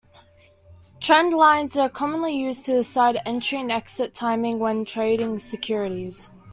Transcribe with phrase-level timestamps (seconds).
[0.99, 6.31] Trend lines are commonly used to decide entry and exit timing when trading securities.